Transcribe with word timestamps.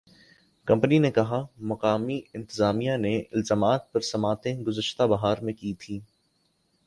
company 0.67 0.97
نے 0.99 1.11
کہا 1.11 1.41
مقامی 1.63 2.19
انتظامیہ 2.33 2.95
نے 2.97 3.15
الزامات 3.31 3.91
پر 3.93 3.99
سماعتیں 4.01 4.53
گذشتہ 4.65 5.03
بہار 5.03 5.37
میں 5.37 5.53
کی 5.53 5.73
تھیں 5.79 5.99